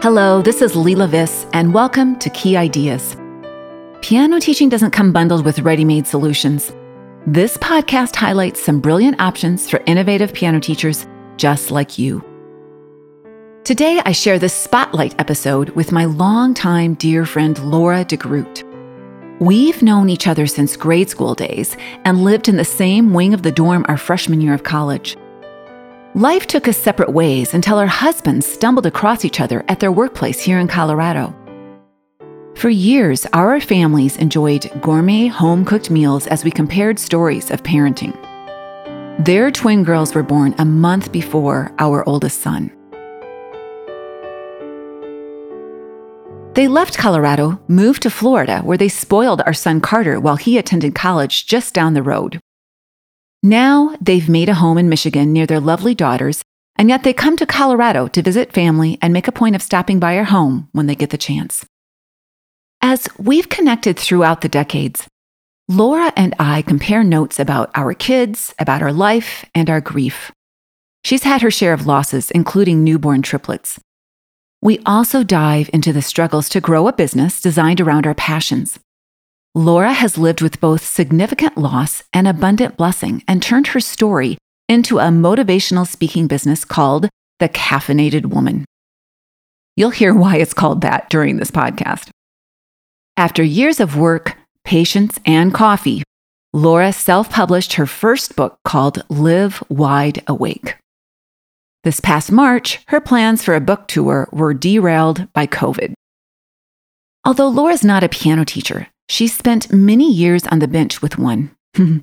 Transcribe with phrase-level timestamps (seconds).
[0.00, 3.16] Hello, this is Leila Viss, and welcome to Key Ideas.
[4.00, 6.72] Piano teaching doesn't come bundled with ready made solutions.
[7.26, 12.22] This podcast highlights some brilliant options for innovative piano teachers just like you.
[13.64, 18.62] Today, I share this spotlight episode with my longtime dear friend Laura DeGroot.
[19.40, 23.42] We've known each other since grade school days and lived in the same wing of
[23.42, 25.16] the dorm our freshman year of college.
[26.14, 30.40] Life took us separate ways until our husbands stumbled across each other at their workplace
[30.40, 31.34] here in Colorado.
[32.56, 38.16] For years, our families enjoyed gourmet home cooked meals as we compared stories of parenting.
[39.22, 42.72] Their twin girls were born a month before our oldest son.
[46.54, 50.94] They left Colorado, moved to Florida, where they spoiled our son Carter while he attended
[50.94, 52.40] college just down the road.
[53.42, 56.42] Now they've made a home in Michigan near their lovely daughters,
[56.76, 60.00] and yet they come to Colorado to visit family and make a point of stopping
[60.00, 61.64] by our home when they get the chance.
[62.82, 65.06] As we've connected throughout the decades,
[65.68, 70.32] Laura and I compare notes about our kids, about our life, and our grief.
[71.04, 73.78] She's had her share of losses, including newborn triplets.
[74.62, 78.78] We also dive into the struggles to grow a business designed around our passions.
[79.58, 85.00] Laura has lived with both significant loss and abundant blessing and turned her story into
[85.00, 87.08] a motivational speaking business called
[87.40, 88.64] The Caffeinated Woman.
[89.74, 92.10] You'll hear why it's called that during this podcast.
[93.16, 96.04] After years of work, patience, and coffee,
[96.52, 100.76] Laura self published her first book called Live Wide Awake.
[101.82, 105.94] This past March, her plans for a book tour were derailed by COVID.
[107.24, 111.50] Although Laura's not a piano teacher, she spent many years on the bench with one.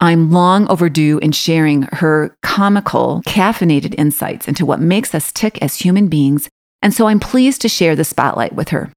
[0.00, 5.76] I'm long overdue in sharing her comical, caffeinated insights into what makes us tick as
[5.76, 6.48] human beings,
[6.82, 8.92] and so I'm pleased to share the spotlight with her.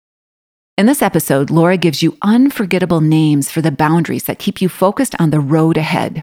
[0.77, 5.19] In this episode, Laura gives you unforgettable names for the boundaries that keep you focused
[5.19, 6.21] on the road ahead.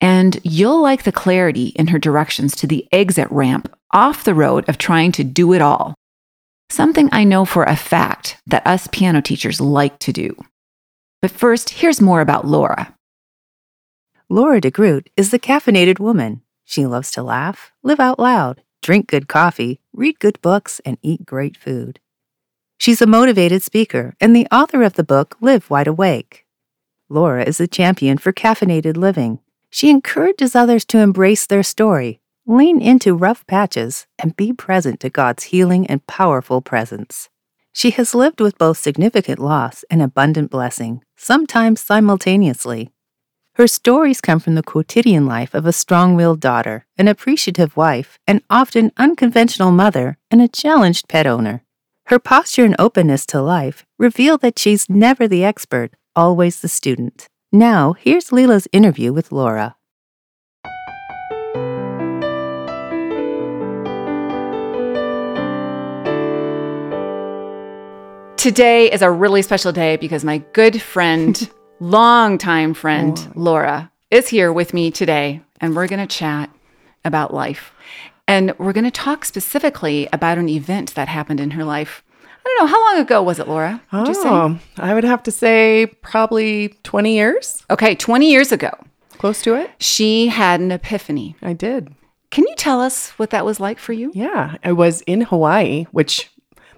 [0.00, 4.68] And you'll like the clarity in her directions to the exit ramp off the road
[4.68, 5.94] of trying to do it all
[6.70, 10.36] something I know for a fact that us piano teachers like to do.
[11.20, 12.94] But first, here's more about Laura.
[14.28, 16.42] Laura DeGroot is the caffeinated woman.
[16.64, 21.26] She loves to laugh, live out loud, drink good coffee, read good books, and eat
[21.26, 21.98] great food.
[22.78, 26.46] She's a motivated speaker and the author of the book Live Wide Awake.
[27.08, 29.40] Laura is a champion for caffeinated living.
[29.68, 32.19] She encourages others to embrace their story
[32.50, 37.28] Lean into rough patches and be present to God's healing and powerful presence.
[37.72, 42.90] She has lived with both significant loss and abundant blessing, sometimes simultaneously.
[43.54, 48.18] Her stories come from the quotidian life of a strong willed daughter, an appreciative wife,
[48.26, 51.62] an often unconventional mother, and a challenged pet owner.
[52.06, 57.28] Her posture and openness to life reveal that she's never the expert, always the student.
[57.52, 59.76] Now, here's Leila's interview with Laura.
[68.40, 73.32] Today is a really special day because my good friend, longtime friend, oh.
[73.34, 76.48] Laura, is here with me today, and we're going to chat
[77.04, 77.74] about life.
[78.26, 82.02] And we're going to talk specifically about an event that happened in her life.
[82.22, 83.82] I don't know, how long ago was it, Laura?
[83.92, 87.62] Would oh, I would have to say probably 20 years.
[87.68, 88.70] Okay, 20 years ago.
[89.18, 89.70] Close to it.
[89.80, 91.36] She had an epiphany.
[91.42, 91.94] I did.
[92.30, 94.12] Can you tell us what that was like for you?
[94.14, 96.30] Yeah, I was in Hawaii, which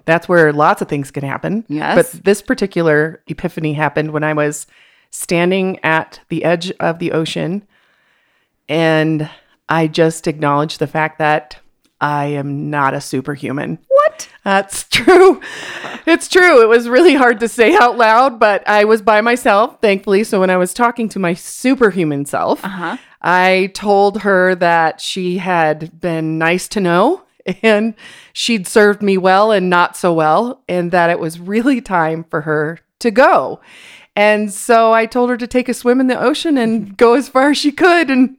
[0.05, 1.65] that's where lots of things can happen.
[1.67, 1.95] Yes.
[1.95, 4.67] But this particular epiphany happened when I was
[5.09, 7.67] standing at the edge of the ocean
[8.67, 9.29] and
[9.69, 11.57] I just acknowledged the fact that
[12.01, 13.79] I am not a superhuman.
[13.87, 14.29] What?
[14.43, 15.41] That's true.
[16.05, 16.61] It's true.
[16.61, 20.23] It was really hard to say out loud, but I was by myself, thankfully.
[20.25, 22.97] So when I was talking to my superhuman self, uh-huh.
[23.21, 27.22] I told her that she had been nice to know
[27.63, 27.95] and
[28.31, 32.41] she'd served me well and not so well, and that it was really time for
[32.41, 33.59] her to go.
[34.15, 37.29] And so I told her to take a swim in the ocean and go as
[37.29, 38.09] far as she could.
[38.09, 38.37] And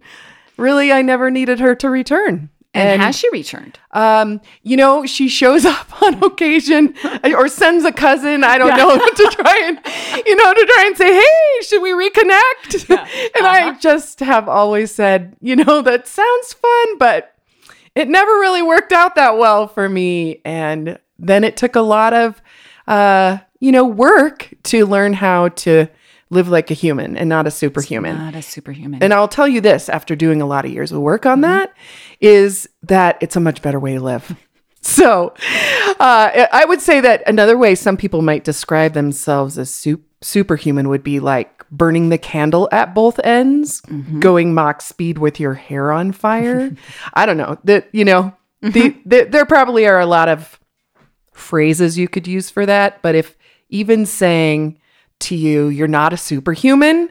[0.57, 2.51] really, I never needed her to return.
[2.77, 3.79] And, and has she returned?
[3.93, 8.77] Um, you know, she shows up on occasion or sends a cousin, I don't yeah.
[8.77, 9.79] know, to try and,
[10.27, 12.89] you know, to try and say, hey, should we reconnect?
[12.89, 13.07] Yeah.
[13.37, 13.71] and uh-huh.
[13.71, 17.34] I just have always said, you know, that sounds fun, but
[17.95, 20.41] it never really worked out that well for me.
[20.45, 22.43] And then it took a lot of,
[22.87, 25.87] uh, you know, work to learn how to
[26.31, 28.13] live like a human and not a superhuman.
[28.13, 29.03] It's not a superhuman.
[29.03, 31.53] And I'll tell you this after doing a lot of years of work on mm-hmm.
[31.53, 31.75] that
[32.21, 34.37] is that it's a much better way to live.
[34.87, 35.33] So
[36.01, 40.89] Uh, I would say that another way some people might describe themselves as su- superhuman
[40.89, 44.21] would be like burning the candle at both ends, Mm-hmm.
[44.21, 46.71] going Mach speed with your hair on fire.
[47.15, 48.35] I don't know that you know.
[48.63, 48.71] Mm-hmm.
[48.71, 50.59] The, the, there probably are a lot of
[51.33, 53.37] phrases you could use for that, but if
[53.69, 54.79] even saying
[55.21, 57.11] to you, "You're not a superhuman,"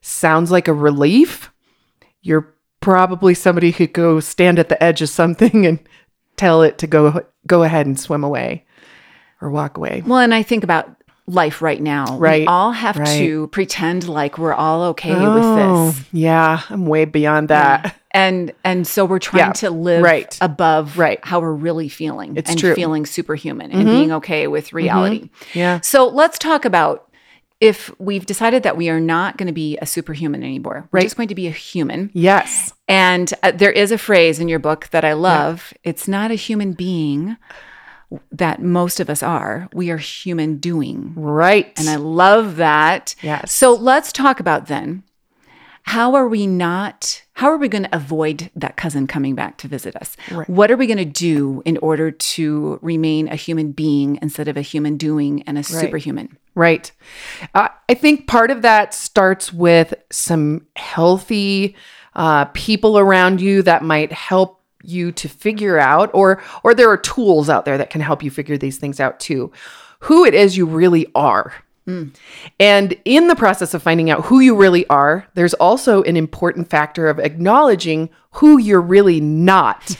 [0.00, 1.50] sounds like a relief,
[2.20, 5.78] you're probably somebody who could go stand at the edge of something and
[6.36, 8.66] tell it to go go ahead and swim away
[9.40, 10.02] or walk away.
[10.06, 10.90] Well, and I think about
[11.26, 12.18] life right now.
[12.18, 13.06] Right, We all have right.
[13.18, 16.04] to pretend like we're all okay with Oh, this.
[16.12, 17.96] yeah, I'm way beyond that.
[18.10, 20.36] And and so we're trying Yeah, to live right.
[20.40, 21.18] above Right.
[21.22, 22.70] how we're really feeling It's and true.
[22.70, 22.74] Mm-hmm.
[22.76, 25.30] feeling superhuman and being okay with reality.
[25.54, 25.80] Yeah.
[25.80, 27.08] So let's talk about
[27.60, 30.88] if we've decided that we are not going to be a superhuman anymore.
[30.90, 31.04] We're Right.
[31.04, 32.10] just going to be a human.
[32.12, 32.72] Yes.
[32.88, 35.72] And uh, there is a phrase in your book that I love.
[35.84, 37.36] It's not a human being
[38.30, 39.68] that most of us are.
[39.72, 41.12] We are human doing.
[41.16, 41.78] Right.
[41.78, 43.14] And I love that.
[43.22, 43.52] Yes.
[43.52, 45.04] So let's talk about then
[45.84, 49.68] how are we not, how are we going to avoid that cousin coming back to
[49.68, 50.16] visit us?
[50.46, 54.56] What are we going to do in order to remain a human being instead of
[54.56, 56.38] a human doing and a superhuman?
[56.54, 56.92] Right.
[57.54, 61.74] Uh, I think part of that starts with some healthy
[62.14, 66.96] uh, people around you that might help you to figure out, or or there are
[66.96, 69.52] tools out there that can help you figure these things out too.
[70.00, 71.54] Who it is you really are.
[71.86, 72.08] Hmm.
[72.60, 76.70] And in the process of finding out who you really are, there's also an important
[76.70, 79.96] factor of acknowledging who you're really not.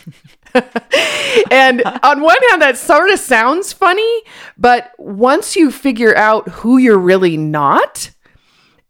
[1.51, 4.23] and on one hand, that sort of sounds funny,
[4.57, 8.11] but once you figure out who you're really not,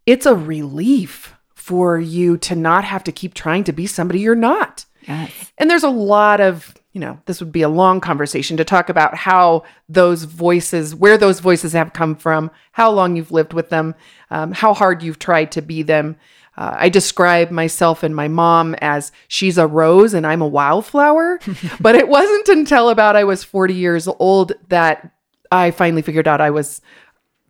[0.04, 4.34] it's a relief for you to not have to keep trying to be somebody you're
[4.34, 4.84] not.
[5.06, 5.52] Yes.
[5.58, 8.88] And there's a lot of, you know, this would be a long conversation to talk
[8.88, 13.68] about how those voices, where those voices have come from, how long you've lived with
[13.68, 13.94] them,
[14.30, 16.16] um, how hard you've tried to be them.
[16.56, 21.40] Uh, I describe myself and my mom as she's a rose and I'm a wildflower.
[21.80, 25.12] but it wasn't until about I was 40 years old that
[25.50, 26.80] I finally figured out I was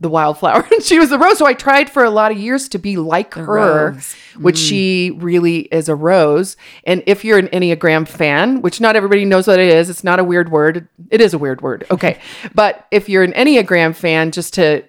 [0.02, 1.38] the wildflower and she was the rose.
[1.38, 4.14] So I tried for a lot of years to be like her, rose.
[4.38, 4.66] which hmm.
[4.66, 6.56] she really is a rose.
[6.84, 10.18] And if you're an Enneagram fan, which not everybody knows what it is, it's not
[10.18, 10.88] a weird word.
[11.10, 11.86] It is a weird word.
[11.90, 12.20] Okay.
[12.54, 14.84] but if you're an Enneagram fan, just to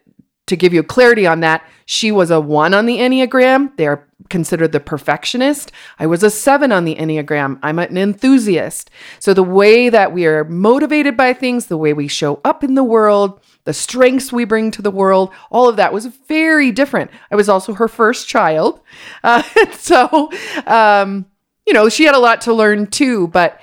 [0.45, 3.75] to give you clarity on that, she was a one on the Enneagram.
[3.77, 5.71] They're considered the perfectionist.
[5.99, 7.59] I was a seven on the Enneagram.
[7.61, 8.89] I'm an enthusiast.
[9.19, 12.75] So the way that we are motivated by things, the way we show up in
[12.75, 17.11] the world, the strengths we bring to the world, all of that was very different.
[17.31, 18.79] I was also her first child.
[19.23, 20.29] Uh, so,
[20.67, 21.25] um,
[21.65, 23.27] you know, she had a lot to learn too.
[23.27, 23.59] But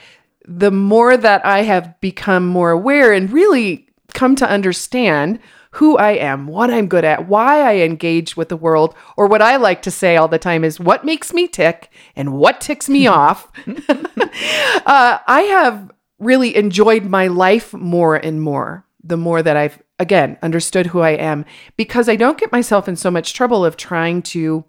[0.47, 5.39] the more that I have become more aware and really come to understand
[5.73, 9.43] who I am, what I'm good at, why I engage with the world, or what
[9.43, 12.89] I like to say all the time is what makes me tick and what ticks
[12.89, 13.49] me off.
[13.67, 20.39] uh, I have really enjoyed my life more and more the more that I've, again,
[20.43, 21.45] understood who I am
[21.77, 24.65] because I don't get myself in so much trouble of trying to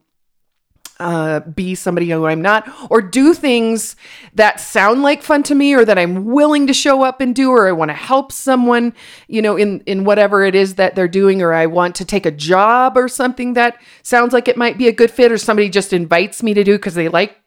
[0.99, 3.95] uh, be somebody who I'm not, or do things
[4.35, 7.49] that sound like fun to me, or that I'm willing to show up and do,
[7.49, 8.93] or I want to help someone,
[9.27, 12.27] you know, in in whatever it is that they're doing, or I want to take
[12.27, 15.69] a job or something that sounds like it might be a good fit, or somebody
[15.69, 17.40] just invites me to do because they like.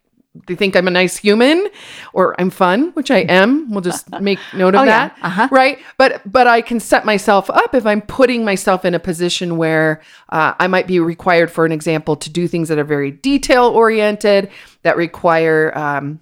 [0.49, 1.69] They think I'm a nice human
[2.13, 3.71] or I'm fun, which I am.
[3.71, 5.09] We'll just make note of Oh, yeah.
[5.11, 5.19] that.
[5.23, 5.49] Uh-huh.
[5.53, 5.79] Right.
[5.97, 10.01] But but I can set myself up if I'm putting myself in a position where
[10.31, 13.67] uh, I might be required, for an example, to do things that are very detail
[13.67, 14.51] oriented,
[14.83, 16.19] that require um,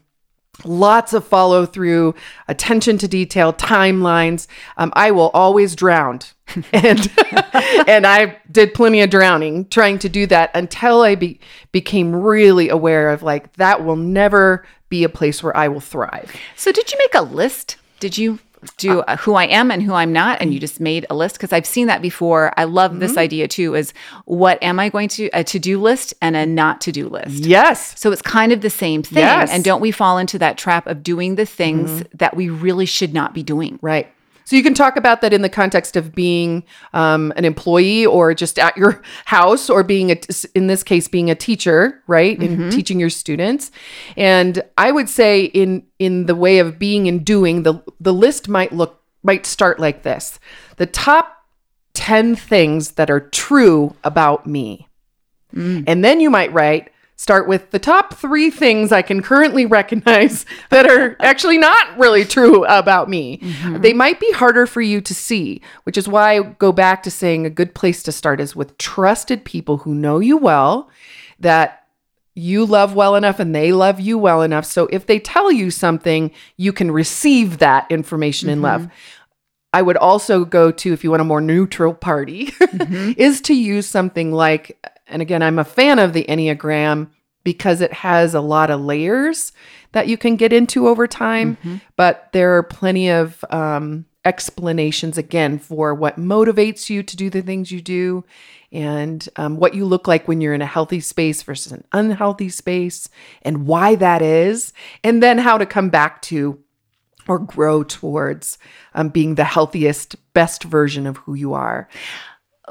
[0.65, 2.15] lots of follow through,
[2.49, 4.47] attention to detail, timelines.
[4.77, 6.21] Um, I will always drown.
[6.73, 7.11] and
[7.89, 11.41] and I did plenty of drowning trying to do that until I be,
[11.71, 16.35] became really aware of like that will never be a place where I will thrive.
[16.57, 17.77] So did you make a list?
[18.01, 18.39] Did you
[18.77, 21.37] do uh, who I am and who I'm not and you just made a list
[21.37, 22.53] because I've seen that before.
[22.57, 23.93] I love this idea too is
[24.25, 27.45] what am I going to a to-do list and a not to-do list.
[27.45, 27.99] Yes.
[28.01, 29.51] So it's kind of the same thing Yes.
[29.51, 33.13] and don't we fall into that trap of doing the things that we really should
[33.13, 33.79] not be doing.
[33.83, 34.09] Right.
[34.45, 38.35] So you can talk about that in the context of being um, an employee or
[38.35, 40.17] just at your house or being, a,
[40.55, 42.39] in this case, being a teacher, right?
[42.39, 43.71] And teaching your students.
[44.17, 48.49] And I would say in in the way of being and doing, the the list
[48.49, 50.39] might look might start like this:
[50.77, 51.45] the top
[51.95, 54.89] ten things that are true about me,
[55.87, 56.92] and then you might write
[57.23, 62.25] start with the top three things I can currently recognize that are actually not really
[62.25, 63.39] true about me.
[63.39, 63.81] Mm-hmm.
[63.81, 67.13] They might be harder for you to see, which is why I go back to
[67.13, 70.91] saying a good place to start is with trusted people who know you well,
[71.39, 71.87] that
[72.35, 74.65] you love well enough and they love you well enough.
[74.65, 78.59] So if they tell you something, you can receive that information mm-hmm.
[78.59, 78.89] in love.
[79.73, 83.13] I would also go to, if you want a more neutral party, mm-hmm.
[83.17, 84.77] is to use something like
[85.07, 87.09] and again, I'm a fan of the Enneagram
[87.45, 89.53] because it has a lot of layers
[89.93, 91.77] that you can get into over time, mm-hmm.
[91.97, 97.43] but there are plenty of um, explanations again for what motivates you to do the
[97.43, 98.25] things you do
[98.71, 102.49] and um, what you look like when you're in a healthy space versus an unhealthy
[102.49, 103.09] space
[103.43, 104.73] and why that is,
[105.05, 106.59] and then how to come back to
[107.29, 108.59] or grow towards
[108.95, 111.89] um, being the healthiest, best version of who you are.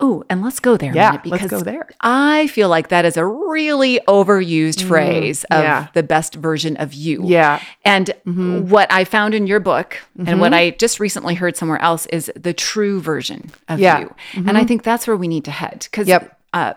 [0.03, 0.93] Oh, and let's go there.
[0.96, 1.88] Yeah, because let's go there.
[2.01, 5.88] I feel like that is a really overused mm, phrase of yeah.
[5.93, 7.22] the best version of you.
[7.24, 7.62] Yeah.
[7.86, 8.67] And mm-hmm.
[8.67, 10.27] what I found in your book mm-hmm.
[10.27, 10.60] and what mm-hmm.
[10.60, 14.00] I just recently heard somewhere else is the true version of yeah.
[14.00, 14.15] you.
[14.34, 14.50] Mm-hmm.
[14.50, 15.88] And I think that's where we need to head.
[15.91, 16.36] Because yep.
[16.51, 16.74] uh,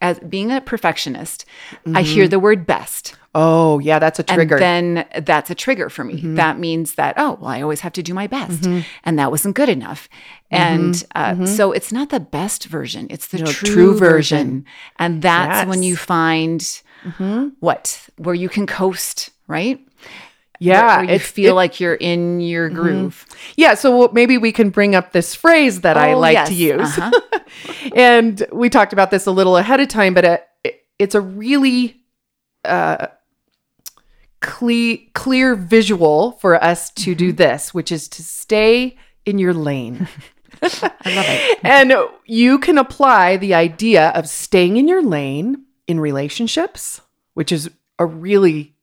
[0.00, 1.44] as being a perfectionist,
[1.94, 2.30] I hear mm-hmm.
[2.30, 3.16] the word best.
[3.34, 4.56] Oh, yeah, that's a trigger.
[4.56, 6.14] And then that's a trigger for me.
[6.14, 6.34] Mm-hmm.
[6.34, 8.62] That means that, oh, well, I always have to do my best.
[8.62, 8.80] Mm-hmm.
[9.04, 10.08] And that wasn't good enough.
[10.52, 10.56] Mm-hmm.
[10.56, 11.46] And uh, mm-hmm.
[11.46, 14.38] so it's not the best version, it's the no, true, true version.
[14.38, 14.64] version.
[14.98, 15.68] And that's yes.
[15.68, 17.48] when you find mm-hmm.
[17.60, 18.08] what?
[18.16, 19.80] Where you can coast, right?
[20.60, 22.78] Yeah, you feel it, like you're in your mm-hmm.
[22.78, 23.26] groove.
[23.56, 26.48] Yeah, so maybe we can bring up this phrase that oh, I like yes.
[26.48, 26.98] to use.
[26.98, 27.40] Uh-huh.
[27.96, 30.24] and we talked about this a little ahead of time, but
[30.62, 32.02] it, it's a really
[32.66, 33.06] uh,
[34.40, 37.18] clear clear visual for us to mm-hmm.
[37.18, 40.08] do this, which is to stay in your lane.
[40.62, 41.58] I love it.
[41.64, 41.94] and
[42.26, 47.00] you can apply the idea of staying in your lane in relationships,
[47.32, 48.74] which is a really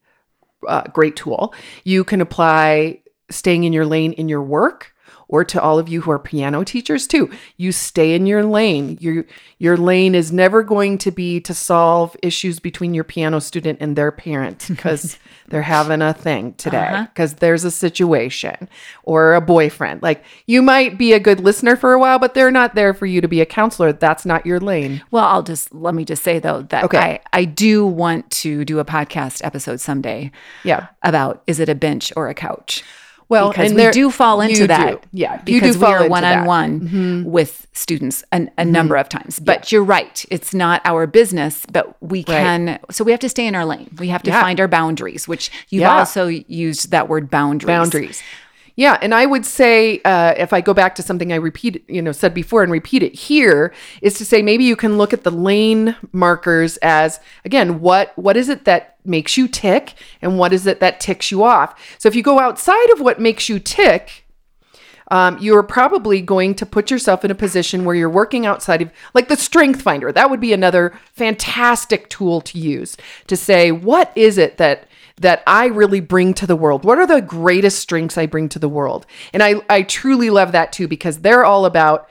[0.67, 1.53] uh, great tool.
[1.83, 4.93] You can apply staying in your lane in your work
[5.27, 7.29] or to all of you who are piano teachers too.
[7.57, 8.97] You stay in your lane.
[8.99, 9.25] Your
[9.59, 13.95] your lane is never going to be to solve issues between your piano student and
[13.95, 15.17] their parent because
[15.47, 17.39] they're having a thing today because uh-huh.
[17.39, 18.69] there's a situation
[19.03, 20.01] or a boyfriend.
[20.01, 23.05] Like you might be a good listener for a while, but they're not there for
[23.05, 23.91] you to be a counselor.
[23.93, 25.03] That's not your lane.
[25.11, 27.21] Well, I'll just let me just say though that okay.
[27.33, 30.31] I, I do want to do a podcast episode someday.
[30.63, 30.87] Yeah.
[31.03, 32.83] About is it a bench or a couch?
[33.29, 35.01] Well, because we do fall into that.
[35.01, 35.07] Do.
[35.11, 38.71] Yeah, because we are one on one with students a, a mm-hmm.
[38.71, 39.39] number of times.
[39.39, 39.77] But yeah.
[39.77, 42.65] you're right; it's not our business, but we can.
[42.67, 42.81] Right.
[42.91, 43.89] So we have to stay in our lane.
[43.99, 44.41] We have to yeah.
[44.41, 45.97] find our boundaries, which you've yeah.
[45.97, 47.67] also used that word boundaries.
[47.67, 48.23] Boundaries.
[48.77, 51.99] Yeah, and I would say uh, if I go back to something I repeat, you
[51.99, 55.23] know, said before and repeat it here, is to say maybe you can look at
[55.23, 60.53] the lane markers as again what what is it that makes you tick and what
[60.53, 61.97] is it that ticks you off.
[61.97, 64.27] So if you go outside of what makes you tick,
[65.09, 68.91] um, you're probably going to put yourself in a position where you're working outside of
[69.15, 74.11] like the strength finder that would be another fantastic tool to use to say what
[74.15, 74.85] is it that
[75.19, 76.85] that I really bring to the world?
[76.85, 79.05] What are the greatest strengths I bring to the world?
[79.33, 82.09] And I, I truly love that too, because they're all about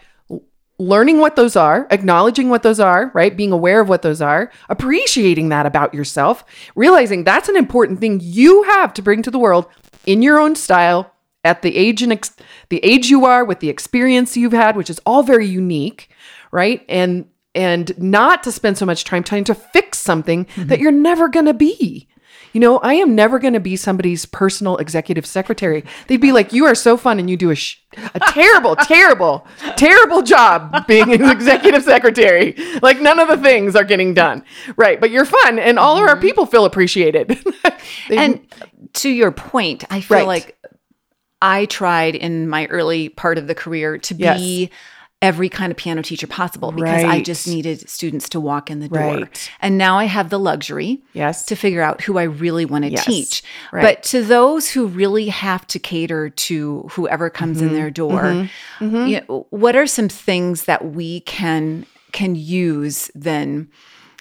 [0.78, 3.36] learning what those are, acknowledging what those are, right?
[3.36, 6.44] Being aware of what those are, appreciating that about yourself,
[6.74, 9.66] realizing that's an important thing you have to bring to the world
[10.04, 11.12] in your own style
[11.44, 12.36] at the age and ex-
[12.68, 16.10] the age you are with the experience you've had, which is all very unique,
[16.50, 16.84] right?
[16.88, 20.66] And and not to spend so much time trying to fix something mm-hmm.
[20.66, 22.06] that you're never going to be
[22.56, 25.84] you know, I am never going to be somebody's personal executive secretary.
[26.06, 27.82] They'd be like, you are so fun and you do a, sh-
[28.14, 29.46] a terrible, terrible,
[29.76, 32.56] terrible job being an executive secretary.
[32.80, 34.42] Like none of the things are getting done.
[34.74, 34.98] Right.
[34.98, 36.04] But you're fun and all mm-hmm.
[36.04, 36.22] of our mm-hmm.
[36.22, 37.28] people feel appreciated.
[38.08, 38.40] they, and
[38.94, 40.26] to your point, I feel right.
[40.26, 40.58] like
[41.42, 44.70] I tried in my early part of the career to yes.
[45.22, 47.06] Every kind of piano teacher possible because right.
[47.06, 48.98] I just needed students to walk in the door.
[48.98, 49.50] Right.
[49.60, 51.46] And now I have the luxury yes.
[51.46, 53.04] to figure out who I really want to yes.
[53.04, 53.42] teach.
[53.72, 53.82] Right.
[53.82, 57.68] But to those who really have to cater to whoever comes mm-hmm.
[57.68, 58.84] in their door, mm-hmm.
[58.84, 59.06] Mm-hmm.
[59.06, 63.68] You know, what are some things that we can can use then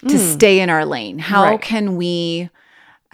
[0.00, 0.32] to mm.
[0.34, 1.18] stay in our lane?
[1.18, 2.50] How can we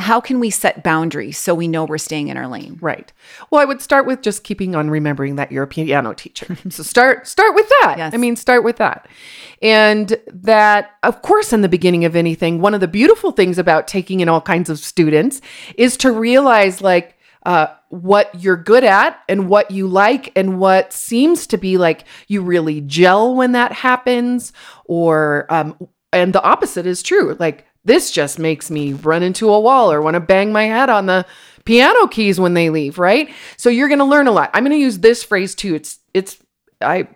[0.03, 2.79] how can we set boundaries so we know we're staying in our lane?
[2.81, 3.13] Right.
[3.51, 6.57] Well i would start with just keeping on remembering that you're a piano teacher.
[6.71, 7.95] So start start with that.
[7.99, 8.15] Yes.
[8.15, 9.09] i mean start with that.
[9.61, 13.89] And that of course in the beginning of anything one of the beautiful things about
[13.89, 15.41] taking in all kinds of students
[15.77, 20.93] is to realize like uh, what you're good at and what you like and what
[20.93, 24.53] seems to be like you really gel when that happens
[24.85, 25.77] or um,
[26.13, 27.37] and the opposite is true.
[27.39, 30.89] Like This just makes me run into a wall or want to bang my head
[30.89, 31.27] on the
[31.65, 33.29] piano keys when they leave, right?
[33.57, 34.51] So you're going to learn a lot.
[34.55, 35.75] I'm going to use this phrase too.
[35.75, 36.39] It's it's
[36.81, 37.09] I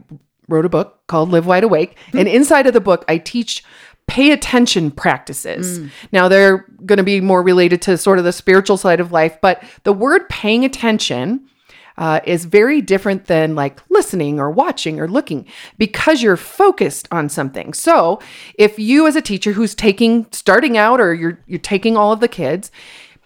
[0.48, 2.18] wrote a book called Live Wide Awake, mm-hmm.
[2.18, 3.64] and inside of the book I teach
[4.06, 5.80] pay attention practices.
[5.80, 5.90] Mm.
[6.12, 9.38] Now they're going to be more related to sort of the spiritual side of life,
[9.40, 11.48] but the word paying attention
[11.98, 15.46] uh, is very different than like listening or watching or looking
[15.78, 17.72] because you're focused on something.
[17.72, 18.20] So
[18.58, 22.20] if you as a teacher who's taking starting out or you're you're taking all of
[22.20, 22.70] the kids,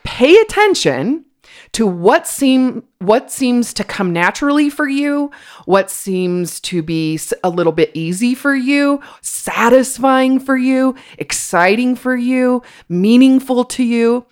[0.04, 1.24] pay attention
[1.72, 5.30] to what seem what seems to come naturally for you,
[5.64, 12.16] what seems to be a little bit easy for you, satisfying for you, exciting for
[12.16, 14.26] you, meaningful to you,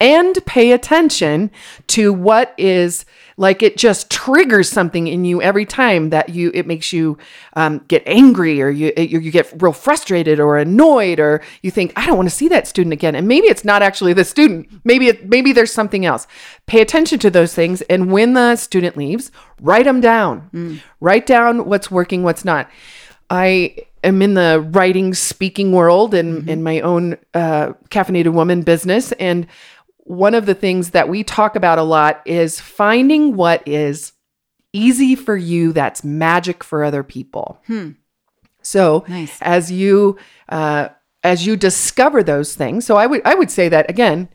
[0.00, 1.50] and pay attention
[1.88, 3.04] to what is
[3.36, 7.18] like it just triggers something in you every time that you it makes you
[7.54, 12.06] um, get angry or you you get real frustrated or annoyed or you think I
[12.06, 13.14] don't want to see that student again.
[13.14, 14.68] And maybe it's not actually the student.
[14.84, 16.26] Maybe it, maybe there's something else.
[16.66, 20.50] Pay attention to those things and when the student leaves write them down.
[20.52, 20.80] Mm.
[21.00, 22.70] write down what's working what's not.
[23.30, 26.48] I am in the writing speaking world and mm-hmm.
[26.48, 29.46] in my own uh, caffeinated woman business and
[30.04, 34.12] one of the things that we talk about a lot is finding what is
[34.72, 37.62] easy for you that's magic for other people.
[37.66, 37.92] Hmm.
[38.62, 39.36] So nice.
[39.40, 40.18] as you
[40.48, 40.88] uh,
[41.22, 44.28] as you discover those things, so I would I would say that again,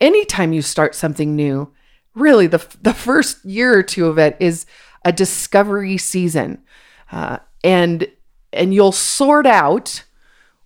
[0.00, 1.72] anytime you start something new,
[2.14, 4.66] really the the first year or two of it is
[5.04, 6.62] a discovery season,
[7.12, 8.06] uh, and
[8.52, 10.04] and you'll sort out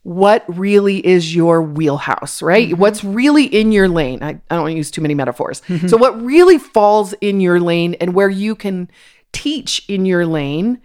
[0.09, 2.71] what really is your wheelhouse, right?
[2.71, 2.81] Mm-hmm.
[2.81, 4.23] What's really in your lane.
[4.23, 5.61] I, I don't use too many metaphors.
[5.69, 5.87] Mm-hmm.
[5.89, 8.91] So, what really falls in your lane and where you can
[9.33, 10.81] teach in your lane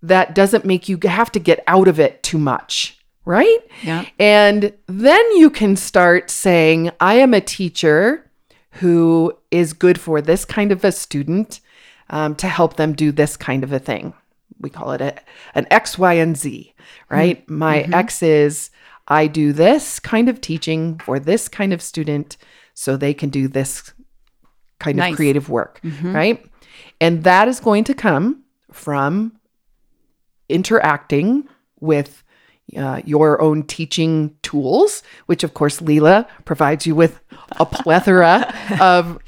[0.00, 3.58] that doesn't make you have to get out of it too much, right?
[3.82, 4.04] Yeah.
[4.16, 8.30] And then you can start saying, I am a teacher
[8.74, 11.58] who is good for this kind of a student
[12.10, 14.14] um, to help them do this kind of a thing.
[14.60, 15.20] We call it a,
[15.54, 16.74] an X, Y, and Z
[17.08, 17.42] right?
[17.42, 17.58] Mm-hmm.
[17.58, 17.94] My mm-hmm.
[17.94, 18.70] X is
[19.06, 22.36] I do this kind of teaching for this kind of student
[22.74, 23.92] so they can do this
[24.78, 25.12] kind nice.
[25.12, 26.14] of creative work, mm-hmm.
[26.14, 26.46] right?
[27.00, 29.38] And that is going to come from
[30.48, 31.48] interacting
[31.80, 32.22] with
[32.76, 37.20] uh, your own teaching tools, which of course Leila provides you with
[37.58, 39.18] a plethora of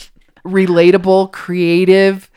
[0.44, 2.29] relatable, creative,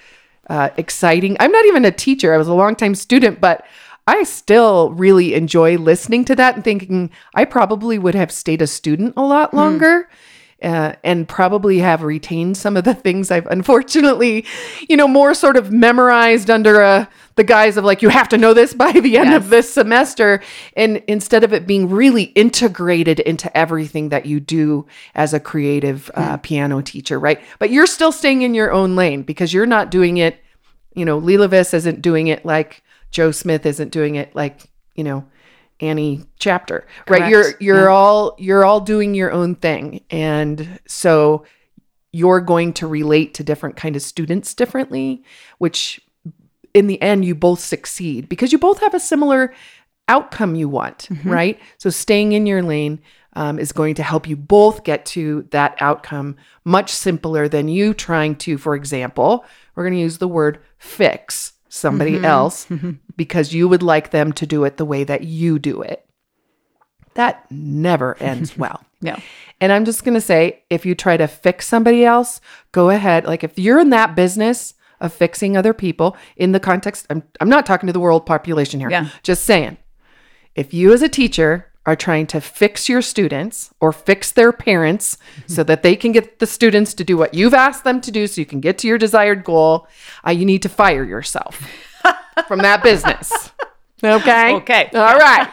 [0.50, 1.38] uh, exciting.
[1.40, 2.34] I'm not even a teacher.
[2.34, 3.66] I was a longtime student, but
[4.08, 8.68] I still really enjoy listening to that and thinking I probably would have stayed a
[8.68, 9.58] student a lot hmm.
[9.58, 10.10] longer.
[10.10, 10.16] Mm.
[10.64, 14.46] Uh, and probably have retained some of the things I've unfortunately,
[14.88, 18.30] you know, more sort of memorized under a, uh, the guise of like, you have
[18.30, 19.44] to know this by the end yes.
[19.44, 20.42] of this semester.
[20.78, 26.10] And instead of it being really integrated into everything that you do as a creative
[26.14, 26.44] uh, mm.
[26.44, 27.42] piano teacher, right?
[27.60, 30.40] But you're still staying in your own lane because you're not doing it,
[30.94, 35.04] you know, Leila Viss isn't doing it like Joe Smith isn't doing it like, you
[35.04, 35.26] know,
[35.80, 36.86] Annie chapter.
[37.06, 37.22] Correct.
[37.22, 37.30] Right?
[37.30, 37.88] You're you're yeah.
[37.88, 40.04] all you're all doing your own thing.
[40.10, 41.46] And so
[42.12, 45.24] you're going to relate to different kind of students differently,
[45.58, 46.00] which
[46.74, 49.54] in the end you both succeed because you both have a similar
[50.08, 51.30] outcome you want, mm-hmm.
[51.30, 51.60] right?
[51.78, 53.02] So staying in your lane
[53.34, 57.94] um, is going to help you both get to that outcome much simpler than you
[57.94, 62.26] trying to, for example, we're going to use the word fix somebody mm-hmm.
[62.26, 62.68] else
[63.16, 66.06] because you would like them to do it the way that you do it.
[67.16, 68.84] That never ends well.
[69.02, 69.18] no.
[69.62, 73.26] And I'm just going to say if you try to fix somebody else, go ahead.
[73.26, 77.50] Like if you're in that business of fixing other people in the context, I'm, I'm
[77.50, 78.90] not talking to the world population here.
[78.90, 79.10] Yeah.
[79.22, 79.78] Just saying.
[80.56, 85.18] If you as a teacher are trying to fix your students or fix their parents
[85.18, 85.54] mm-hmm.
[85.54, 88.28] so that they can get the students to do what you've asked them to do
[88.28, 89.88] so you can get to your desired goal,
[90.26, 91.68] uh, you need to fire yourself
[92.48, 93.52] from that business.
[94.04, 94.56] Okay.
[94.56, 94.90] Okay.
[94.94, 95.50] All right.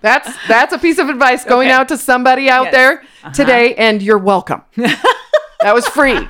[0.00, 1.74] that's that's a piece of advice going okay.
[1.74, 2.74] out to somebody out yes.
[2.74, 3.32] there uh-huh.
[3.32, 4.62] today, and you're welcome.
[4.76, 6.26] that was free.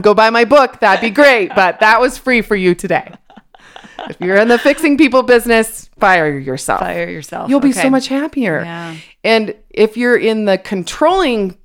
[0.00, 0.80] go buy my book.
[0.80, 3.12] That'd be great, but that was free for you today
[4.08, 6.80] if you're in the fixing people business, fire yourself.
[6.80, 7.50] Fire yourself.
[7.50, 7.82] You'll be okay.
[7.82, 8.62] so much happier.
[8.62, 8.96] Yeah.
[9.22, 11.58] And if you're in the controlling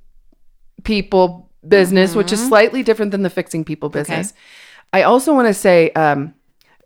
[0.84, 2.18] people business, mm-hmm.
[2.18, 2.48] which is mm-hmm.
[2.48, 4.38] slightly different than the fixing people business, okay.
[4.92, 6.34] I also want to say, um,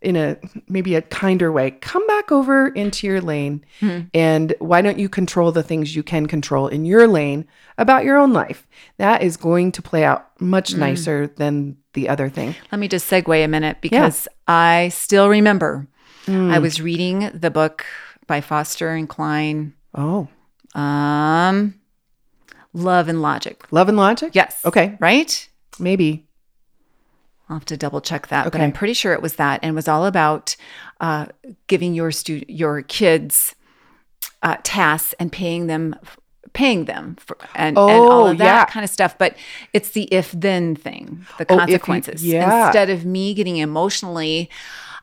[0.05, 0.37] in a
[0.69, 4.07] maybe a kinder way, come back over into your lane mm-hmm.
[4.15, 7.47] and why don't you control the things you can control in your lane
[7.79, 8.67] about your own life?
[8.99, 10.79] That is going to play out much mm.
[10.79, 12.55] nicer than the other thing.
[12.71, 14.55] Let me just segue a minute because yeah.
[14.55, 15.89] I still remember
[16.27, 16.53] mm.
[16.53, 17.87] I was reading the book
[18.27, 20.29] by Foster and Cline Oh.
[20.75, 21.75] Um,
[22.73, 23.65] love and logic.
[23.71, 24.35] Love and logic?
[24.35, 24.61] Yes.
[24.65, 24.97] Okay.
[25.01, 25.49] Right?
[25.79, 26.27] Maybe.
[27.49, 29.75] I'll have to double check that, but I'm pretty sure it was that, and it
[29.75, 30.57] was all about
[31.01, 31.27] uh,
[31.67, 33.55] giving your stu- your kids
[34.43, 35.95] uh, tasks and paying them,
[36.55, 38.65] paying them, for, and, and all Oh, of that yeah.
[38.65, 39.19] kind of stuff.
[39.19, 39.37] But
[39.75, 42.25] it's the if then thing, the Oh, if you- consequences.
[42.27, 42.67] yeah.
[42.69, 44.49] Instead of me getting emotionally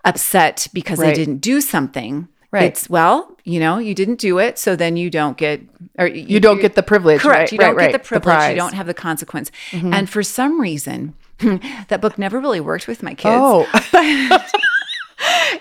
[0.04, 2.64] upset because I didn't do something, Right.
[2.64, 5.62] it's well, you know, you didn't do it, so then you don't get,
[5.98, 7.22] or You don't get the privilege.
[7.22, 7.40] Correct.
[7.40, 8.36] Right, you don't right, get the privilege.
[8.36, 8.50] Mm-hmm.
[8.52, 9.52] you don't have the consequence.
[9.72, 13.40] And for some reason, that book never really worked with my kids.
[13.42, 14.40] Oh.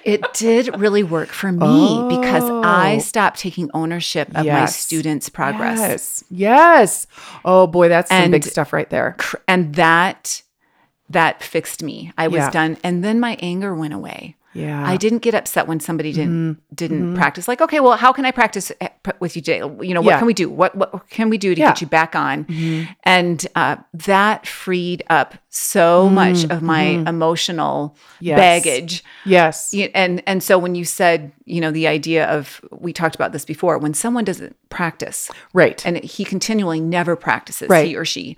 [0.05, 2.99] It did really work for me because I Oh.
[3.01, 5.79] stopped taking ownership of my students' progress.
[5.79, 6.25] Yes.
[6.31, 7.07] Yes.
[7.45, 9.17] Oh boy, that's some big stuff right there.
[9.47, 10.43] And that
[11.11, 12.13] that fixed me.
[12.17, 12.51] I was Yeah.
[12.51, 14.37] done and then my anger went away.
[14.53, 14.85] Yeah.
[14.85, 16.75] I didn't get upset when somebody didn't Mm-hmm.
[16.75, 17.47] didn't practice.
[17.47, 18.89] Like, okay, well, how can I practice uh,
[19.21, 19.59] with you, Jay?
[19.59, 20.19] You know, what Yeah.
[20.19, 20.49] can we do?
[20.51, 21.67] What what can we do to Yeah.
[21.67, 21.73] Mm-hmm.
[21.75, 22.47] get you back on?
[23.05, 28.25] And uh, that freed up so much of my emotional Mm-hmm.
[28.27, 28.39] Yes.
[28.39, 29.05] baggage.
[29.25, 29.75] Yes.
[29.95, 33.45] And and so when you said, you know, the idea of we talked about this
[33.45, 35.85] before, when someone doesn't practice, Right.
[35.87, 37.87] and he continually never practices, Right.
[37.87, 38.37] he or she,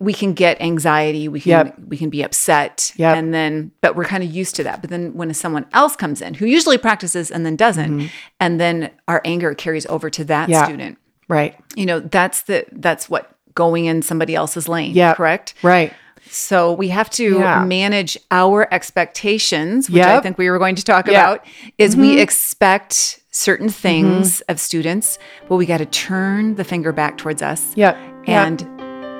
[0.00, 1.74] we can get anxiety, we can Yep.
[1.88, 3.16] we can be upset, Yep.
[3.16, 4.80] and then but we're kind of used to that.
[4.80, 8.08] But then when someone else comes in who usually practices and then doesn't,
[8.38, 10.52] and then our anger carries over to that Mm-hmm.
[10.52, 10.64] Yeah.
[10.66, 11.56] student, right.
[11.74, 15.14] you know, that's the that's what going in somebody else's lane, Yeah.
[15.14, 15.54] correct?
[15.64, 15.92] Right.
[16.30, 17.64] So we have to Yeah.
[17.64, 21.06] manage our expectations, which I think we were going to talk.
[21.06, 21.14] Mm-hmm.
[21.14, 21.44] about,
[21.78, 27.16] is we expect certain things of students, but we got to turn the finger back
[27.18, 27.72] towards us.
[27.74, 27.96] Yeah.
[28.26, 28.66] and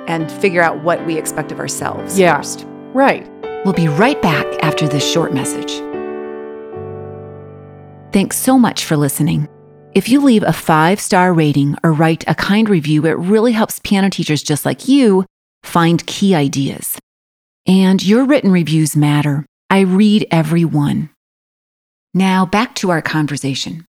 [0.09, 2.35] and figure out what we expect of ourselves Yeah.
[2.35, 2.65] first.
[2.93, 3.25] Right.
[3.63, 5.71] We'll be right back after this short message.
[8.11, 9.47] Thanks so much for listening.
[9.93, 13.79] If you leave a five star rating or write a kind review, it really helps
[13.83, 15.25] piano teachers just like you
[15.63, 16.97] find key ideas.
[17.67, 19.45] And your written reviews matter.
[19.69, 21.09] I read every one.
[22.15, 23.85] Now back to our conversation.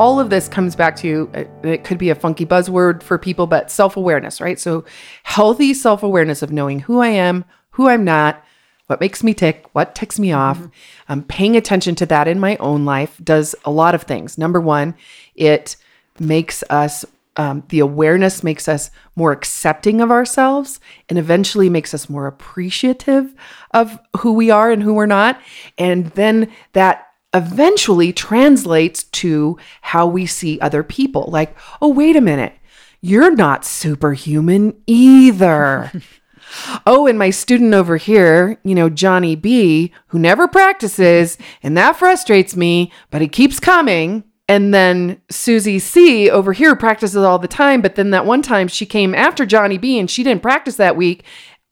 [0.00, 3.46] All of this comes back to uh, it could be a funky buzzword for people
[3.46, 4.58] but self-awareness right?
[4.58, 4.84] So
[5.24, 8.42] healthy self-awareness of knowing who i am who i'm not
[8.86, 10.68] what makes me tick what ticks me off.
[11.08, 14.38] Um, paying attention to that in my own life does a lot of things.
[14.38, 14.94] Number one
[15.34, 15.76] it
[16.18, 17.04] makes us
[17.36, 23.34] um, the awareness makes us more accepting of ourselves and eventually makes us more appreciative
[23.72, 25.40] of who we are and who we're not.
[25.78, 31.28] And then that eventually translates to how we see other people.
[31.30, 32.54] Like, oh, wait a minute,
[33.00, 35.92] you're not superhuman either.
[36.86, 41.96] oh, and my student over here, you know, Johnny B, who never practices, and that
[41.96, 44.24] frustrates me, but he keeps coming.
[44.48, 48.66] And then Susie C over here practices all the time, but then that one time
[48.66, 51.22] she came after Johnny B and she didn't practice that week.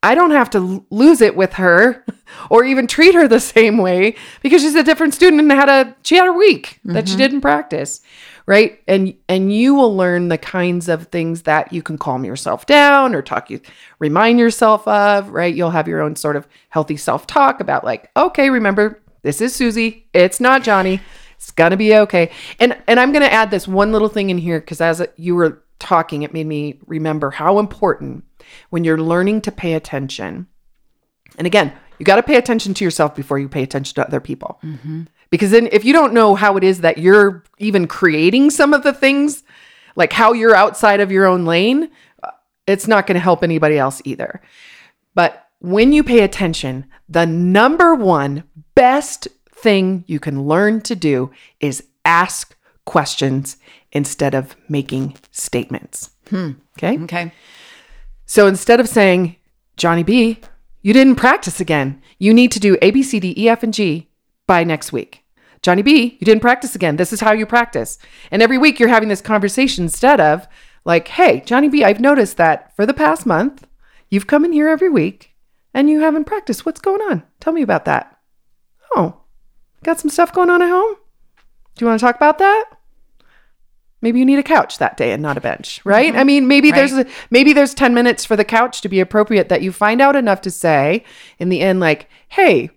[0.03, 2.05] I don't have to lose it with her
[2.51, 5.97] or even treat her the same way because she's a different student and had a
[6.03, 7.19] she had a week that she mm-hmm.
[7.19, 8.01] didn't practice.
[8.47, 8.81] Right?
[8.89, 13.15] And and you will learn the kinds of things that you can calm yourself down
[13.15, 13.61] or talk you
[13.99, 15.55] remind yourself of, right?
[15.55, 20.07] You'll have your own sort of healthy self-talk about like, okay, remember, this is Susie.
[20.15, 21.01] It's not Johnny.
[21.37, 22.31] It's gonna be okay.
[22.59, 25.63] And and I'm gonna add this one little thing in here because as you were
[25.79, 28.25] talking, it made me remember how important
[28.71, 30.47] when you're learning to pay attention.
[31.37, 34.21] And again, you got to pay attention to yourself before you pay attention to other
[34.21, 34.61] people.
[35.31, 38.83] Because then, if you don't know how it is that you're even creating some of
[38.83, 39.43] the things,
[39.97, 41.91] like how you're outside of your own lane,
[42.23, 42.31] uh,
[42.67, 44.41] it's not going to help anybody else either.
[45.15, 51.31] But when you pay attention, the number one best thing you can learn to do
[51.61, 53.57] is ask questions
[53.93, 56.11] instead of making statements.
[56.79, 56.99] Okay.
[57.03, 57.33] Okay.
[58.29, 59.37] So instead of saying,
[59.79, 60.39] Johnny B,
[60.83, 62.03] you didn't practice again.
[62.19, 64.11] You need to do A, B, C, D, E, F, and G
[64.47, 65.25] by next week.
[65.63, 66.97] Johnny B, you didn't practice again.
[66.97, 67.99] This is how you practice.
[68.31, 70.47] And every week you're having this conversation instead of
[70.85, 73.67] like, hey, Johnny B, I've noticed that for the past month,
[74.11, 75.35] you've come in here every week
[75.73, 76.67] and you haven't practiced.
[76.67, 77.23] What's going on?
[77.41, 78.19] Tell me about that.
[78.95, 79.23] Oh,
[79.85, 80.97] got some stuff going on at home?
[81.77, 82.78] Do you want to talk about that?
[84.01, 86.15] Maybe you need a couch that day and not a bench, right?
[86.15, 89.49] I mean, maybe there's a, maybe there's 10 minutes for the couch to be appropriate
[89.49, 91.05] that you find out enough to say
[91.39, 92.71] in the end like, "Hey,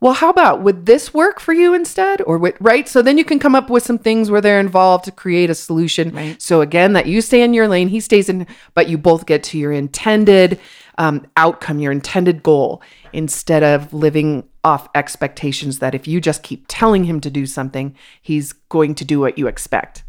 [0.00, 2.20] well, how about would this work for you instead?
[2.22, 2.86] Or would, right?
[2.86, 5.54] So then you can come up with some things where they're involved to create a
[5.54, 6.10] solution.
[6.10, 6.40] Right.
[6.40, 9.42] So again, that you stay in your lane, he stays in, but you both get
[9.44, 10.60] to your intended
[10.98, 16.64] um, outcome, your intended goal, instead of living off expectations that if you just keep
[16.68, 20.04] telling him to do something, he's going to do what you expect.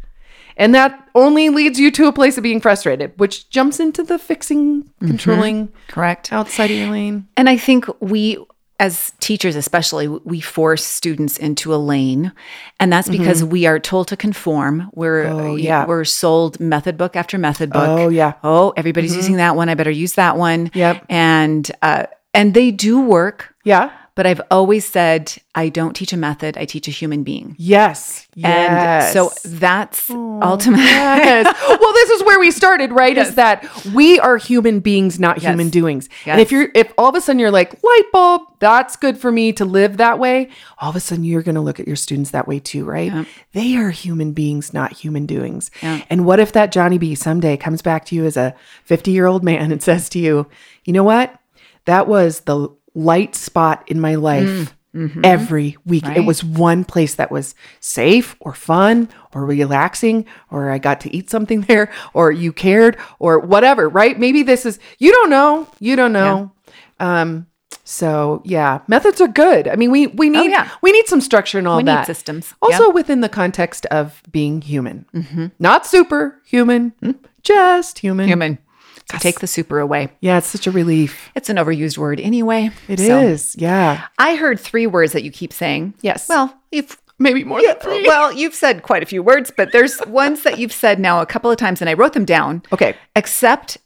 [0.58, 4.18] And that only leads you to a place of being frustrated, which jumps into the
[4.18, 6.32] fixing, controlling, Correct.
[6.32, 7.28] outside of your lane.
[7.36, 8.38] And I think we,
[8.80, 12.32] as teachers especially, we force students into a lane,
[12.80, 14.90] and that's because we are told to conform.
[14.94, 15.38] We're Mm-hmm.
[15.46, 15.86] Oh, yeah.
[15.86, 17.88] we're sold method book after method book.
[17.88, 18.32] Oh, yeah.
[18.32, 18.46] Mm-hmm.
[18.46, 19.68] Oh, everybody's using that one.
[19.68, 20.70] I better use that one.
[20.74, 21.06] Yep.
[21.08, 23.90] And uh, and they do work, Yeah.
[24.18, 26.58] But I've always said I don't teach a method.
[26.58, 27.54] I teach a human being.
[27.56, 28.26] Yes.
[28.42, 31.46] And so that's ultimately yes.
[31.68, 33.16] Well, this is where we started, right?
[33.16, 35.52] Is that we are human beings, not Yes.
[35.52, 36.08] human doings.
[36.26, 39.30] And if you're, if all of a sudden you're like, light bulb, that's good for
[39.30, 41.94] me to live that way, all of a sudden you're going to look at your
[41.94, 43.24] students that way too, right?
[43.52, 45.70] They are human beings, not human doings.
[45.80, 46.02] Yeah.
[46.10, 49.26] And what if that Johnny B someday comes back to you as a 50 year
[49.26, 50.48] old man and says to you,
[50.84, 51.38] you know what?
[51.84, 52.68] That was the
[52.98, 54.48] light spot in my life.
[54.48, 55.20] Mm, mm-hmm.
[55.24, 60.78] Every week, it was one place that was safe or fun or relaxing, or I
[60.78, 64.18] got to eat something there, or you cared, or whatever, right?
[64.18, 66.52] Maybe this is, you don't know, you don't know.
[67.00, 67.46] Um,
[67.84, 69.66] so yeah, methods are good.
[69.66, 70.68] I mean, we we oh, need Oh, yeah.
[70.82, 72.06] we need some structure and all We need that.
[72.06, 72.52] systems.
[72.60, 75.46] Also within the context of being human, mm-hmm.
[75.58, 77.12] not superhuman, hmm?
[77.42, 78.28] just human.
[78.28, 78.58] human.
[79.10, 80.10] So take the super away.
[80.20, 81.30] Yeah, it's such a relief.
[81.34, 82.70] It's an overused word anyway.
[82.88, 83.50] It is.
[83.52, 84.06] So, Yeah.
[84.18, 85.94] I heard three words that you keep saying.
[86.02, 86.28] Yes.
[86.28, 88.06] Well, you've Maybe more than three.
[88.06, 91.26] well, you've said quite a few words, but there's ones that you've said now a
[91.26, 92.62] couple of times, and I wrote them down.
[92.72, 92.94] okay.
[93.16, 93.78] Accept,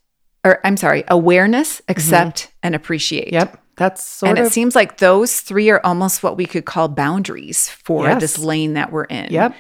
[0.44, 3.26] or I'm sorry, awareness, accept, and appreciate.
[3.28, 3.34] Mm-hmm.
[3.36, 3.58] Yep.
[3.76, 4.46] That's sort And of.
[4.46, 8.20] it seems like those three are almost what we could call boundaries for Yes.
[8.20, 9.32] this lane that we're in.
[9.32, 9.54] Yep.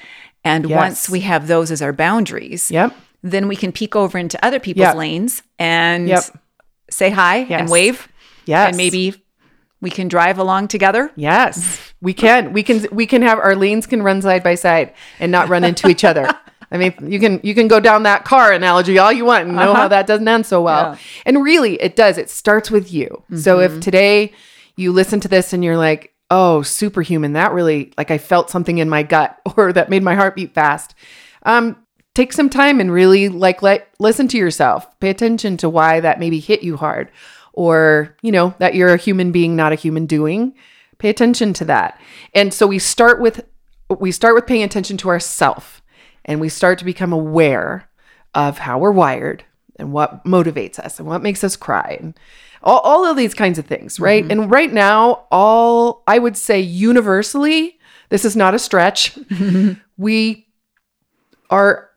[0.44, 0.76] And Yes.
[0.76, 2.94] once we have those as our boundaries, yep.
[3.22, 4.96] Then we can peek over into other people's Yep.
[4.96, 6.24] lanes and Yep.
[6.90, 7.60] say hi Yes.
[7.60, 8.08] and wave.
[8.46, 8.68] Yes.
[8.68, 9.14] And maybe
[9.80, 11.10] we can drive along together.
[11.16, 12.52] Yes, we can.
[12.52, 12.86] We can.
[12.92, 16.04] We can have our lanes can run side by side and not run into each
[16.04, 16.28] other.
[16.72, 19.56] I mean, you can you can go down that car analogy all you want and
[19.56, 20.86] know how that doesn't end so well.
[20.86, 20.96] Uh-huh.
[20.98, 21.22] Yeah.
[21.26, 22.16] And really, it does.
[22.18, 23.22] It starts with you.
[23.36, 23.76] So Mm-hmm.
[23.76, 24.32] if today
[24.76, 28.78] you listen to this and you're like, "Oh, superhuman," that really like I felt something
[28.78, 30.94] in my gut or that made my heart beat fast.
[31.44, 31.76] Um,
[32.14, 34.98] take some time and really like let listen to yourself.
[35.00, 37.10] Pay attention to why that maybe hit you hard
[37.52, 40.54] or, you know, that you're a human being, not a human doing.
[40.98, 42.00] Pay attention to that.
[42.34, 43.44] And so we start with
[43.98, 45.82] we start with paying attention to ourself
[46.24, 47.88] and we start to become aware
[48.34, 49.44] of how we're wired
[49.76, 52.18] and what motivates us and what makes us cry and
[52.62, 54.22] all, all of these kinds of things, right?
[54.22, 54.30] Mm-hmm.
[54.30, 59.18] And right now, all I would say universally, this is not a stretch.
[59.98, 60.46] we
[61.50, 61.90] are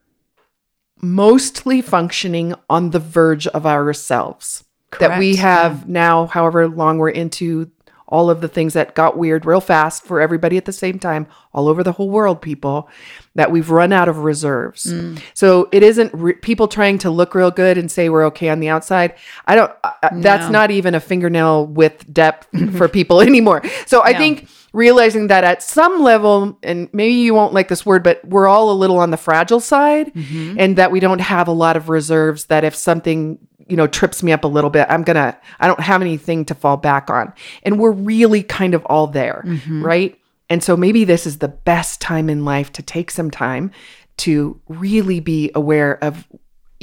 [1.13, 4.63] mostly functioning on the verge of ourselves.
[5.00, 5.41] That we Correct.
[5.41, 7.70] have now, however long we're into
[8.08, 11.26] all of the things that got weird real fast for everybody at the same time,
[11.54, 12.88] all over the whole world, people,
[13.34, 14.94] that we've run out of reserves.
[15.34, 18.60] So it isn't re- people trying to look real good and say we're okay on
[18.60, 19.15] the outside.
[19.48, 23.63] I don't, uh, uh, that's not even a fingernail width depth for people anymore.
[23.88, 24.20] So I No.
[24.20, 28.47] think realizing that at some level, and maybe you won't like this word, but we're
[28.47, 30.55] all a little on the fragile side mm-hmm.
[30.59, 34.21] and that we don't have a lot of reserves that if something you know trips
[34.21, 37.33] me up a little bit i'm gonna i don't have anything to fall back on.
[37.63, 39.83] And we're really kind of all there mm-hmm.
[39.83, 40.19] right?
[40.49, 43.71] And so maybe this is the best time in life to take some time
[44.17, 46.27] to really be aware of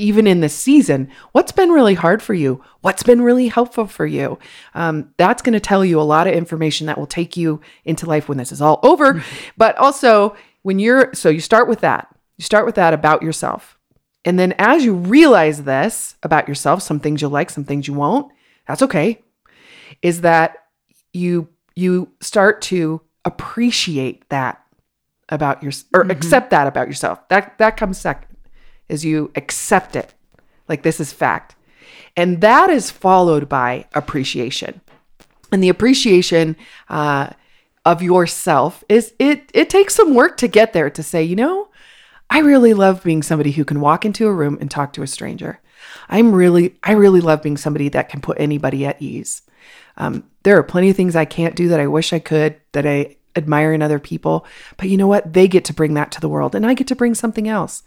[0.03, 4.07] even in this season what's been really hard for you what's been really helpful for
[4.07, 4.38] you
[4.75, 8.07] um, that's going to tell you a lot of information that will take you into
[8.07, 9.23] life when this is all over
[9.57, 13.79] but also when you're so you start with that you start with that about yourself
[14.25, 17.95] and then as you realize this about yourself, some things you'll like, some things you
[17.95, 18.33] won't,
[18.67, 19.23] that's okay.
[20.01, 20.57] Is that
[21.12, 24.62] you you start to appreciate that
[25.29, 27.27] about your or accept that about yourself.
[27.29, 28.32] That that comes second.
[28.92, 30.14] Is you accept it.
[30.68, 31.57] Like this is fact.
[32.16, 34.81] And that is followed by appreciation.
[35.50, 36.57] And the appreciation
[36.88, 37.31] uh,
[37.85, 41.68] of yourself is it it takes some work to get there to say, you know,
[42.31, 45.07] I really love being somebody who can walk into a room and talk to a
[45.07, 45.61] stranger.
[46.09, 49.42] I'm really, I really love being somebody that can put anybody at ease.
[49.96, 52.87] Um, there are plenty of things I can't do that I wish I could, that
[52.87, 54.46] I admire in other people.
[54.76, 55.33] But you know what?
[55.33, 57.83] They get to bring that to the world, and I get to bring something else.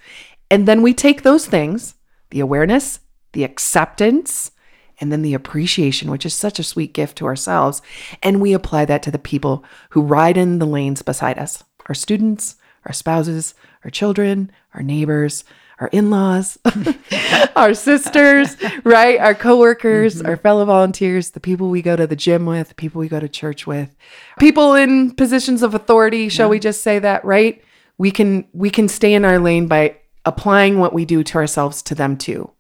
[0.50, 1.96] And then we take those things,
[2.30, 3.00] the awareness,
[3.34, 4.52] the acceptance,
[5.00, 7.82] and then the appreciation, which is such a sweet gift to ourselves.
[8.24, 11.96] And we apply that to the people who ride in the lanes beside us our
[11.96, 12.56] students,
[12.86, 13.54] our spouses,
[13.84, 15.44] our children, our neighbors,
[15.80, 16.58] our in-laws,
[17.56, 19.20] our sisters, right?
[19.20, 20.28] Our coworkers, mm-hmm.
[20.28, 23.30] our fellow volunteers, the people we go to the gym with, people we go to
[23.30, 23.96] church with,
[24.40, 26.52] people in positions of authority, shall yeah.
[26.52, 27.62] we just say that, right?
[27.98, 31.82] We can we can stay in our lane by applying what we do to ourselves
[31.84, 32.52] to them too.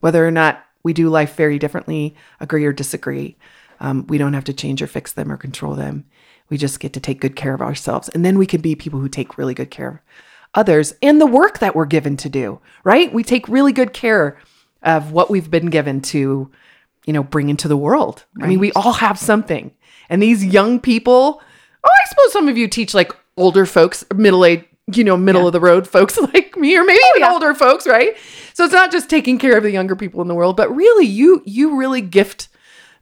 [0.00, 3.36] Whether or not we do life very differently, agree or disagree.
[3.80, 6.04] Um, we don't have to change or fix them or control them.
[6.50, 8.08] We just get to take good care of ourselves.
[8.10, 9.98] And then we can be people who take really good care of
[10.54, 13.12] others and the work that we're given to do, right?
[13.12, 14.38] We take really good care
[14.82, 16.50] of what we've been given to,
[17.06, 18.24] you know, bring into the world.
[18.36, 18.46] Right.
[18.46, 19.72] I mean, we all have something.
[20.08, 21.42] And these young people,
[21.84, 25.42] oh, I suppose some of you teach like older folks, middle age, you know, middle
[25.42, 25.46] yeah.
[25.48, 27.32] of the road folks like me, or maybe oh, even yeah.
[27.32, 28.16] older folks, right?
[28.52, 31.06] So it's not just taking care of the younger people in the world, but really
[31.06, 32.48] you you really gift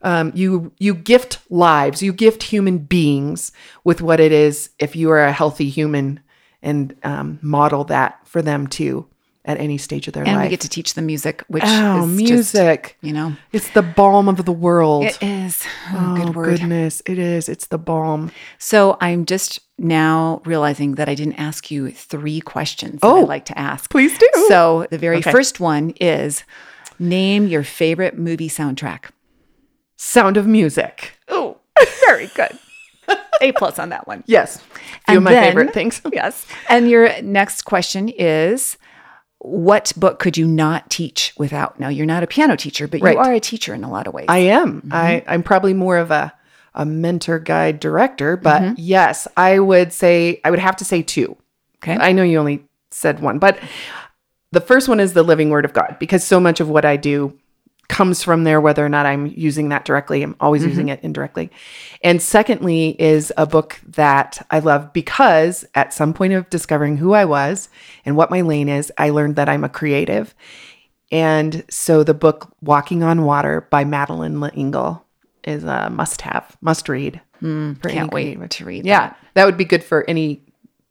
[0.02, 3.52] um, you you gift lives, you gift human beings
[3.84, 6.20] with what it is if you are a healthy human
[6.62, 9.06] and um, model that for them too
[9.44, 10.36] at any stage of their and life.
[10.36, 12.82] And we get to teach them music, which oh, is music.
[12.82, 15.04] Just, you know, it's the balm of the world.
[15.04, 15.64] It is.
[15.90, 16.60] Oh, oh, good word.
[16.60, 17.48] goodness, it is.
[17.48, 18.30] It's the balm.
[18.58, 23.00] So I'm just now realizing that I didn't ask you three questions.
[23.02, 23.90] Oh, I'd like to ask.
[23.90, 24.28] Please do.
[24.48, 25.32] So the very okay.
[25.32, 26.44] first one is
[26.98, 29.06] name your favorite movie soundtrack.
[29.96, 31.12] Sound of Music.
[31.28, 31.58] Oh,
[32.06, 32.58] very good.
[33.40, 34.22] A plus on that one.
[34.26, 34.58] Yes.
[34.58, 34.78] Few
[35.08, 36.00] and of my then, favorite things.
[36.12, 36.46] yes.
[36.68, 38.78] And your next question is
[39.44, 41.80] what book could you not teach without?
[41.80, 43.14] Now you're not a piano teacher, but right.
[43.14, 44.26] you are a teacher in a lot of ways.
[44.28, 44.82] I am.
[44.82, 44.92] Mm-hmm.
[44.92, 46.32] I, I'm probably more of a
[46.74, 48.74] a mentor guide director, but mm-hmm.
[48.78, 51.36] yes, I would say I would have to say two.
[51.82, 51.96] Okay.
[51.96, 53.58] I know you only said one, but
[54.52, 56.96] the first one is the living word of God because so much of what I
[56.96, 57.36] do
[57.88, 60.22] comes from there, whether or not I'm using that directly.
[60.22, 60.70] I'm always mm-hmm.
[60.70, 61.50] using it indirectly.
[62.02, 67.12] And secondly, is a book that I love because at some point of discovering who
[67.12, 67.68] I was
[68.04, 70.34] and what my lane is, I learned that I'm a creative.
[71.10, 75.04] And so the book Walking on Water by Madeleine L'Engle
[75.44, 77.20] is a must have, must read.
[77.42, 79.18] Mm, can't wait to read Yeah, that.
[79.34, 80.42] that would be good for any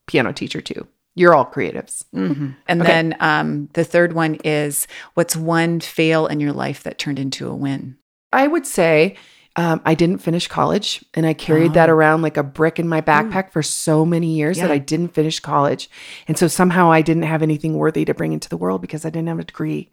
[0.06, 0.86] piano teacher too.
[1.14, 2.04] You're all creatives.
[2.14, 2.50] Mm-hmm.
[2.66, 2.90] And okay.
[2.90, 7.48] then um, the third one is what's one fail in your life that turned into
[7.48, 7.98] a win?
[8.32, 9.16] I would say
[9.56, 11.74] um, I didn't finish college and I carried oh.
[11.74, 13.52] that around like a brick in my backpack Ooh.
[13.52, 14.66] for so many years yeah.
[14.66, 15.90] that I didn't finish college.
[16.26, 19.10] And so somehow I didn't have anything worthy to bring into the world because I
[19.10, 19.90] didn't have a degree.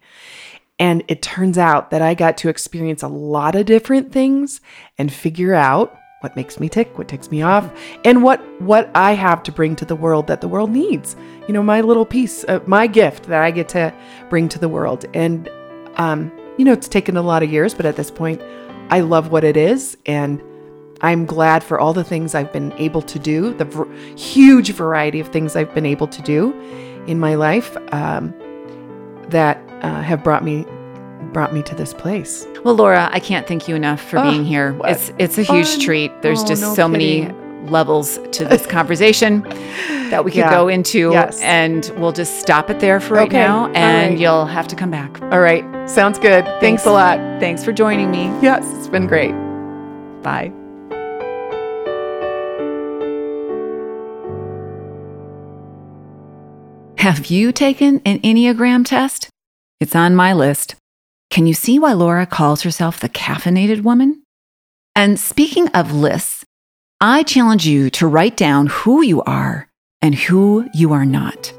[0.78, 4.62] And it turns out that I got to experience a lot of different things
[4.96, 7.70] and figure out what makes me tick, what ticks me off,
[8.04, 11.16] and what what I have to bring to the world that the world needs.
[11.48, 13.94] You know, my little piece, of my gift that I get to
[14.28, 15.06] bring to the world.
[15.14, 15.48] And
[15.96, 18.40] um, you know, it's taken a lot of years, but at this point,
[18.90, 20.42] I love what it is, and
[21.00, 25.20] I'm glad for all the things I've been able to do, the v- huge variety
[25.20, 26.52] of things I've been able to do
[27.06, 28.34] in my life um,
[29.28, 30.66] that uh, have brought me
[31.32, 32.46] brought me to this place.
[32.64, 34.78] Well, Laura, I can't thank you enough for oh, being here.
[34.84, 36.22] It's it's a huge treat.
[36.22, 37.28] There's oh, just no so kidding.
[37.28, 37.40] many
[37.70, 39.42] levels to this conversation
[40.10, 40.50] that we could yeah.
[40.50, 41.40] go into yes.
[41.42, 43.36] and we'll just stop it there for right okay.
[43.36, 44.20] now and right.
[44.20, 45.20] you'll have to come back.
[45.24, 45.64] All right.
[45.88, 46.44] Sounds good.
[46.44, 47.18] Thanks, Thanks a lot.
[47.40, 48.24] Thanks for joining me.
[48.42, 49.32] Yes, it's been great.
[50.22, 50.52] Bye.
[56.98, 59.30] Have you taken an Enneagram test?
[59.80, 60.74] It's on my list.
[61.30, 64.24] Can you see why Laura calls herself the caffeinated woman?
[64.96, 66.44] And speaking of lists,
[67.00, 69.68] I challenge you to write down who you are
[70.02, 71.52] and who you are not.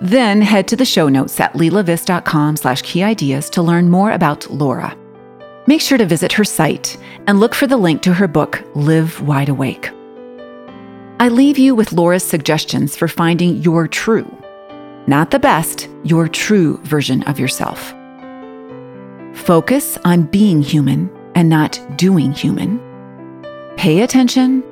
[0.00, 4.48] Then head to the show notes at leilaviss.com slash key ideas to learn more about
[4.48, 4.96] Laura.
[5.66, 6.96] Make sure to visit her site
[7.26, 9.90] and look for the link to her book, Live Wide Awake.
[11.18, 14.30] I leave you with Laura's suggestions for finding your true,
[15.08, 17.92] not the best, your true version of yourself.
[19.34, 22.80] Focus on being human and not doing human.
[23.76, 24.62] Pay attention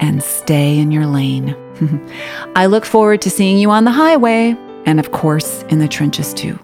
[0.00, 1.56] and stay in your lane.
[2.56, 6.34] I look forward to seeing you on the highway and, of course, in the trenches
[6.34, 6.58] too.